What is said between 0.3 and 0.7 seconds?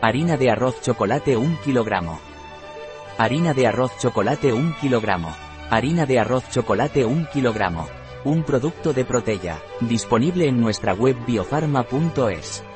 de